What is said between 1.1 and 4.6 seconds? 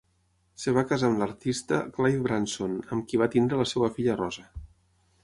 amb l'artista Clive Branson, amb qui va tenir la seva filla Rosa.